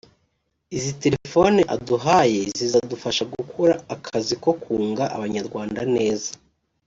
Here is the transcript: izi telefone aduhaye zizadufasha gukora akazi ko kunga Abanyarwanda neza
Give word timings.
izi 0.77 0.91
telefone 1.03 1.61
aduhaye 1.75 2.41
zizadufasha 2.57 3.23
gukora 3.35 3.73
akazi 3.95 4.33
ko 4.43 4.51
kunga 4.61 5.03
Abanyarwanda 5.15 5.81
neza 5.95 6.31